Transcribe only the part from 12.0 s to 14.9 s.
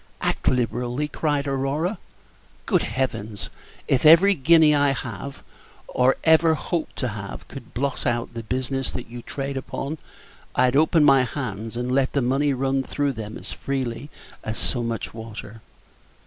the money run through them as freely as so